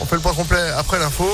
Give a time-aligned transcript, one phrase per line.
[0.00, 1.28] On fait le point complet après l'info.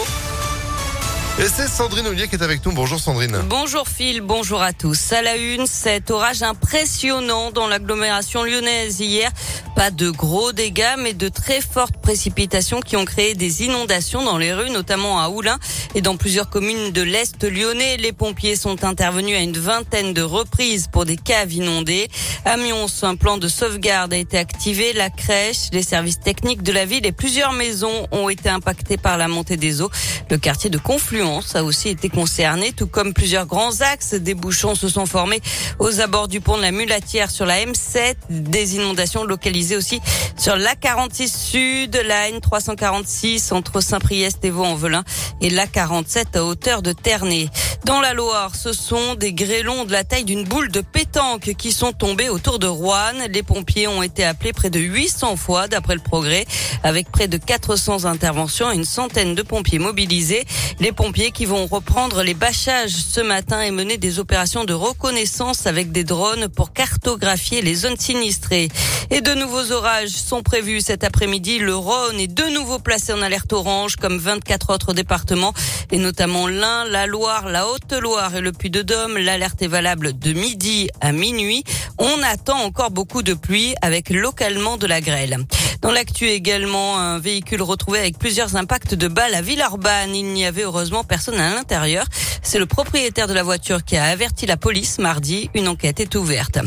[1.49, 2.71] C'est Sandrine Ollier qui est avec nous.
[2.71, 3.37] Bonjour Sandrine.
[3.49, 5.13] Bonjour Phil, bonjour à tous.
[5.13, 9.29] À la une, cet orage impressionnant dans l'agglomération lyonnaise hier.
[9.75, 14.39] Pas de gros dégâts, mais de très fortes précipitations qui ont créé des inondations dans
[14.39, 15.59] les rues, notamment à Oulin
[15.97, 17.97] et dans plusieurs communes de l'Est lyonnais.
[17.97, 22.09] Les pompiers sont intervenus à une vingtaine de reprises pour des caves inondées.
[22.45, 24.93] À Mions, un plan de sauvegarde a été activé.
[24.93, 29.19] La crèche, les services techniques de la ville et plusieurs maisons ont été impactées par
[29.19, 29.91] la montée des eaux.
[30.31, 34.15] Le quartier de Confluence a aussi été concerné, tout comme plusieurs grands axes.
[34.15, 35.41] Des bouchons se sont formés
[35.79, 38.15] aux abords du pont de la Mulatière sur la M7.
[38.29, 40.01] Des inondations localisées aussi
[40.37, 45.05] sur la 46 Sud, la N346 entre Saint-Priest et Vaux-en-Velin
[45.41, 47.49] et la 47 à hauteur de Ternay.
[47.85, 51.73] Dans la Loire, ce sont des grêlons de la taille d'une boule de pétanque qui
[51.73, 53.13] sont tombés autour de Rouen.
[53.31, 56.45] Les pompiers ont été appelés près de 800 fois d'après le progrès,
[56.85, 60.45] avec près de 400 interventions et une centaine de pompiers mobilisés.
[60.81, 65.67] Les pompiers qui vont reprendre les bâchages ce matin et mener des opérations de reconnaissance
[65.67, 68.69] avec des drones pour cartographier les zones sinistrées.
[69.11, 71.59] Et de nouveaux orages sont prévus cet après-midi.
[71.59, 75.53] Le Rhône est de nouveau placé en alerte orange comme 24 autres départements
[75.93, 79.19] et notamment l'Ain, la Loire, la Haute-Loire et le Puy-de-Dôme.
[79.19, 81.63] L'alerte est valable de midi à minuit.
[81.99, 85.39] On attend encore beaucoup de pluie avec localement de la grêle.
[85.83, 90.15] Dans l'actu également, un véhicule retrouvé avec plusieurs impacts de balles à Villeurbanne.
[90.15, 92.07] Il n'y avait heureusement personne à l'intérieur.
[92.41, 95.51] C'est le propriétaire de la voiture qui a averti la police mardi.
[95.55, 96.61] Une enquête est ouverte.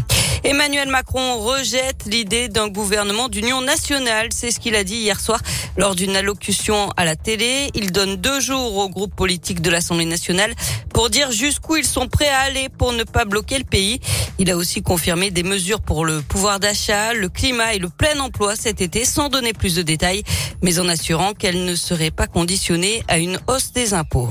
[0.43, 4.27] Emmanuel Macron rejette l'idée d'un gouvernement d'union nationale.
[4.31, 5.39] C'est ce qu'il a dit hier soir
[5.77, 7.69] lors d'une allocution à la télé.
[7.73, 10.53] Il donne deux jours au groupe politique de l'Assemblée nationale
[10.93, 14.01] pour dire jusqu'où ils sont prêts à aller pour ne pas bloquer le pays.
[14.39, 18.19] Il a aussi confirmé des mesures pour le pouvoir d'achat, le climat et le plein
[18.19, 20.23] emploi cet été sans donner plus de détails,
[20.61, 24.29] mais en assurant qu'elles ne seraient pas conditionnées à une hausse des impôts.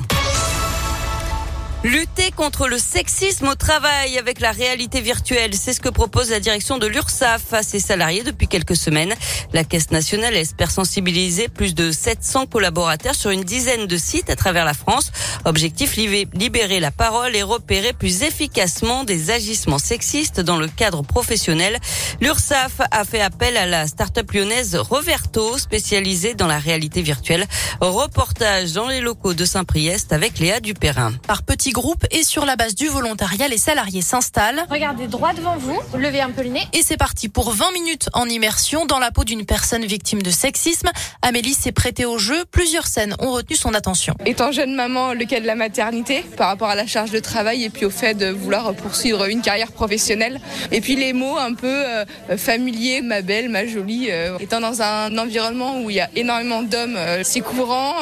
[1.84, 6.40] Lutter contre le sexisme au travail avec la réalité virtuelle, c'est ce que propose la
[6.40, 9.12] direction de l'URSSAF à ses salariés depuis quelques semaines.
[9.52, 14.34] La Caisse nationale espère sensibiliser plus de 700 collaborateurs sur une dizaine de sites à
[14.34, 15.12] travers la France.
[15.44, 21.78] Objectif, libérer la parole et repérer plus efficacement des agissements sexistes dans le cadre professionnel.
[22.23, 27.46] L'URSSAF a fait appel à la start-up lyonnaise Reverto, spécialisée dans la réalité virtuelle.
[27.83, 31.12] Reportage dans les locaux de Saint-Priest avec Léa Dupérin.
[31.28, 31.42] Par
[31.74, 34.64] groupe et sur la base du volontariat, les salariés s'installent.
[34.70, 36.62] Regardez droit devant vous, levez un peu le nez.
[36.73, 40.30] Et c'est parti pour 20 minutes en immersion dans la peau d'une personne victime de
[40.30, 40.89] sexisme.
[41.20, 42.45] Amélie s'est prêtée au jeu.
[42.51, 44.14] Plusieurs scènes ont retenu son attention.
[44.24, 47.64] Étant jeune maman, le cas de la maternité, par rapport à la charge de travail
[47.64, 50.41] et puis au fait de vouloir poursuivre une carrière professionnelle.
[50.70, 52.05] Et puis les mots un peu euh,
[52.36, 54.06] familiers, ma belle, ma jolie.
[54.11, 57.95] Euh, étant dans un environnement où il y a énormément d'hommes, euh, c'est courant.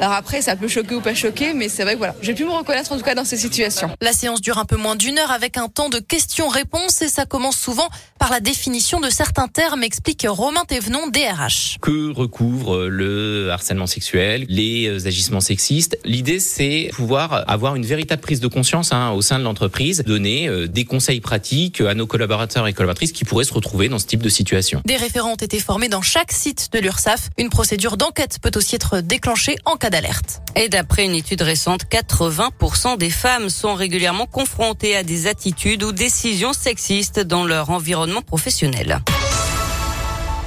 [0.00, 2.44] alors après, ça peut choquer ou pas choquer, mais c'est vrai que voilà, j'ai pu
[2.44, 3.90] me reconnaître en tout cas dans ces situations.
[4.00, 7.26] La séance dure un peu moins d'une heure avec un temps de questions-réponses et ça
[7.26, 7.88] commence souvent
[8.18, 11.76] par la définition de certains termes, explique Romain Thévenon, DRH.
[11.82, 15.98] Que recouvre le harcèlement sexuel, les agissements sexistes?
[16.04, 20.48] L'idée, c'est pouvoir avoir une véritable prise de conscience hein, au sein de l'entreprise, donner
[20.48, 24.06] euh, des conseils pratiques à nos collaborateurs et collaboratrices qui pourraient se retrouver dans ce
[24.06, 24.80] type de situation.
[24.86, 27.28] Des référents ont été formés dans chaque site de l'URSSAF.
[27.36, 30.40] Une procédure d'enquête peut aussi être déclenchée en cas d'alerte.
[30.56, 35.92] Et d'après une étude récente, 80% des femmes sont régulièrement confrontées à des attitudes ou
[35.92, 39.00] décisions sexistes dans leur environnement professionnel.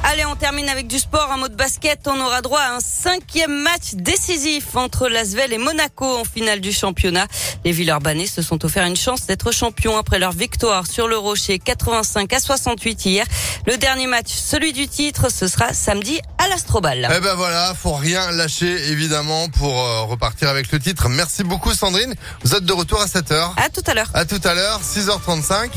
[0.09, 1.29] Allez, on termine avec du sport.
[1.33, 2.07] Un mot de basket.
[2.07, 6.71] On aura droit à un cinquième match décisif entre Lasvel et Monaco en finale du
[6.71, 7.27] championnat.
[7.65, 11.59] Les Villeurbanais se sont offert une chance d'être champions après leur victoire sur le Rocher
[11.59, 13.25] 85 à 68 hier.
[13.65, 17.09] Le dernier match, celui du titre, ce sera samedi à l'Astrobal.
[17.13, 21.09] Eh ben voilà, faut rien lâcher évidemment pour euh, repartir avec le titre.
[21.09, 22.15] Merci beaucoup Sandrine.
[22.45, 23.51] Vous êtes de retour à 7h.
[23.57, 24.09] À tout à l'heure.
[24.13, 25.69] À tout à l'heure, 6h35.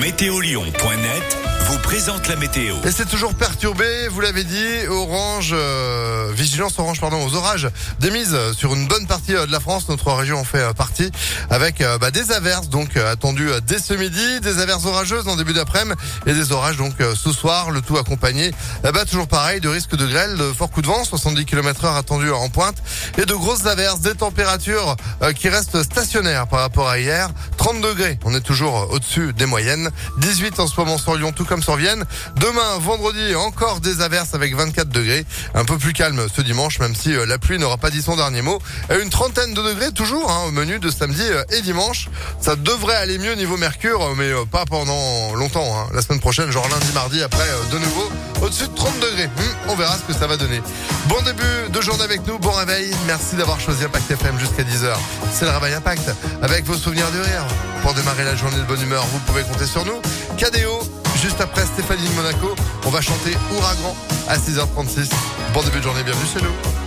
[0.00, 1.38] Météolion.net
[1.72, 2.74] vous présente la météo.
[2.84, 7.68] Et c'est toujours perturbé, vous l'avez dit, orange, euh, vigilance orange pardon, aux orages
[8.00, 9.90] des mises sur une bonne partie euh, de la France.
[9.90, 11.10] Notre région en fait partie
[11.50, 16.00] avec bah, des averses donc attendues dès ce midi, des averses orageuses en début d'après-midi
[16.26, 18.52] et des orages donc ce soir, le tout accompagné
[18.82, 21.96] bah, toujours pareil de risque de grêle, de forts coups de vent, 70 km heure
[21.96, 22.76] attendu en pointe
[23.18, 24.96] et de grosses averses, des températures
[25.36, 27.28] qui restent stationnaires par rapport à hier.
[27.58, 28.18] 30 degrés.
[28.24, 29.90] On est toujours au-dessus des moyennes.
[30.18, 32.04] 18 en ce moment sur Lyon, tout comme sur Vienne.
[32.36, 35.24] Demain, vendredi, encore des averses avec 24 degrés.
[35.54, 38.16] Un peu plus calme ce dimanche, même si euh, la pluie n'aura pas dit son
[38.16, 38.60] dernier mot.
[39.02, 42.08] Une trentaine de degrés toujours hein, au menu de samedi euh, et dimanche.
[42.40, 45.76] Ça devrait aller mieux niveau mercure, mais euh, pas pendant longtemps.
[45.76, 45.88] Hein.
[45.94, 48.08] La semaine prochaine, genre lundi, mardi, après de nouveau
[48.42, 49.24] au-dessus de 30 degrés.
[49.24, 50.60] Hum, on verra ce que ça va donner.
[51.08, 52.90] Bon début de journée avec nous, bon réveil.
[53.06, 54.94] Merci d'avoir choisi Impact FM jusqu'à 10h.
[55.32, 56.10] C'est le Réveil Impact
[56.42, 57.44] avec vos souvenirs de rire.
[57.82, 60.00] Pour démarrer la journée de bonne humeur, vous pouvez compter sur nous.
[60.38, 62.54] KDO, juste après Stéphanie de Monaco,
[62.84, 63.94] on va chanter Ouragan
[64.28, 65.08] à 6h36.
[65.54, 66.81] Bon début de journée, bienvenue chez nous.